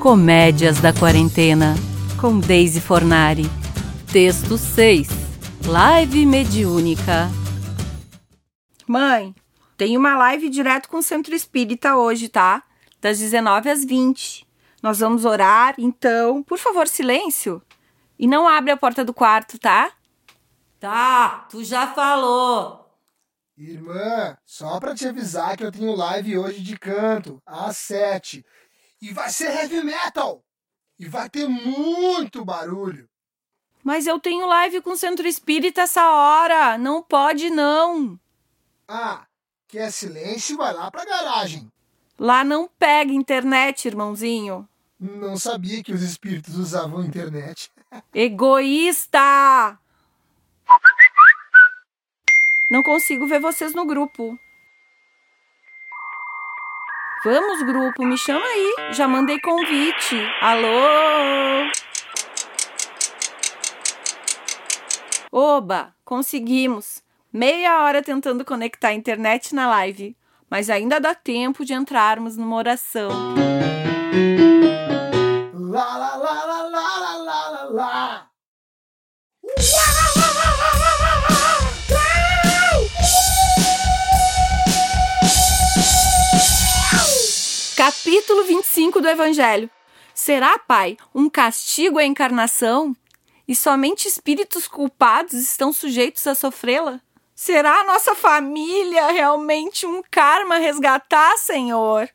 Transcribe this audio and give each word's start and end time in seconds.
Comédias 0.00 0.80
da 0.80 0.94
Quarentena, 0.94 1.74
com 2.18 2.40
Daisy 2.40 2.80
Fornari. 2.80 3.42
Texto 4.10 4.56
6. 4.56 5.06
Live 5.66 6.24
mediúnica. 6.24 7.28
Mãe, 8.86 9.34
tem 9.76 9.98
uma 9.98 10.16
live 10.16 10.48
direto 10.48 10.88
com 10.88 10.96
o 10.96 11.02
Centro 11.02 11.34
Espírita 11.34 11.96
hoje, 11.96 12.30
tá? 12.30 12.62
Das 12.98 13.18
19 13.18 13.68
às 13.68 13.84
20. 13.84 14.48
Nós 14.82 15.00
vamos 15.00 15.26
orar, 15.26 15.74
então, 15.76 16.42
por 16.44 16.56
favor, 16.56 16.88
silêncio. 16.88 17.60
E 18.18 18.26
não 18.26 18.48
abre 18.48 18.70
a 18.70 18.78
porta 18.78 19.04
do 19.04 19.12
quarto, 19.12 19.58
tá? 19.58 19.92
Tá, 20.80 21.46
tu 21.50 21.62
já 21.62 21.88
falou. 21.88 22.90
Irmã, 23.54 24.34
só 24.46 24.80
pra 24.80 24.94
te 24.94 25.06
avisar 25.06 25.58
que 25.58 25.64
eu 25.64 25.70
tenho 25.70 25.94
live 25.94 26.38
hoje 26.38 26.62
de 26.62 26.78
canto, 26.78 27.38
às 27.44 27.76
sete. 27.76 28.42
E 29.00 29.12
vai 29.12 29.30
ser 29.30 29.50
heavy 29.50 29.82
metal! 29.82 30.42
E 30.98 31.08
vai 31.08 31.30
ter 31.30 31.48
muito 31.48 32.44
barulho. 32.44 33.08
Mas 33.82 34.06
eu 34.06 34.20
tenho 34.20 34.46
live 34.46 34.82
com 34.82 34.90
o 34.90 34.96
Centro 34.96 35.26
Espírita 35.26 35.82
essa 35.82 36.10
hora. 36.10 36.76
Não 36.76 37.02
pode, 37.02 37.48
não. 37.48 38.20
Ah, 38.86 39.26
quer 39.66 39.90
silêncio? 39.90 40.58
Vai 40.58 40.74
lá 40.74 40.90
pra 40.90 41.06
garagem. 41.06 41.72
Lá 42.18 42.44
não 42.44 42.68
pega 42.78 43.12
internet, 43.12 43.86
irmãozinho. 43.86 44.68
Não 44.98 45.38
sabia 45.38 45.82
que 45.82 45.94
os 45.94 46.02
espíritos 46.02 46.56
usavam 46.56 47.02
internet. 47.02 47.70
Egoísta! 48.12 49.78
Não 52.70 52.82
consigo 52.82 53.26
ver 53.26 53.40
vocês 53.40 53.72
no 53.72 53.86
grupo. 53.86 54.38
Vamos, 57.22 57.62
grupo, 57.62 58.02
me 58.06 58.16
chama 58.16 58.46
aí. 58.46 58.94
Já 58.94 59.06
mandei 59.06 59.38
convite. 59.40 60.16
Alô? 60.40 61.68
Oba, 65.30 65.94
conseguimos. 66.02 67.02
Meia 67.30 67.82
hora 67.82 68.02
tentando 68.02 68.42
conectar 68.42 68.88
a 68.88 68.94
internet 68.94 69.54
na 69.54 69.68
live, 69.68 70.16
mas 70.48 70.70
ainda 70.70 70.98
dá 70.98 71.14
tempo 71.14 71.62
de 71.62 71.74
entrarmos 71.74 72.38
numa 72.38 72.56
oração. 72.56 73.10
Lá, 75.52 75.96
lá, 75.98 76.16
lá, 76.16 76.44
lá, 76.46 76.62
lá, 76.62 77.16
lá, 77.18 77.48
lá, 77.50 77.64
lá, 77.70 78.29
Capítulo 87.80 88.44
25 88.44 89.00
do 89.00 89.08
Evangelho. 89.08 89.70
Será, 90.14 90.58
Pai, 90.58 90.98
um 91.14 91.30
castigo 91.30 91.98
à 91.98 92.04
encarnação? 92.04 92.94
E 93.48 93.56
somente 93.56 94.06
espíritos 94.06 94.68
culpados 94.68 95.32
estão 95.32 95.72
sujeitos 95.72 96.26
a 96.26 96.34
sofrê-la? 96.34 97.00
Será 97.34 97.80
a 97.80 97.84
nossa 97.84 98.14
família 98.14 99.10
realmente 99.10 99.86
um 99.86 100.02
karma 100.10 100.56
a 100.56 100.58
resgatar, 100.58 101.38
Senhor? 101.38 102.06